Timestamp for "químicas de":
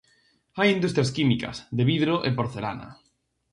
1.17-1.83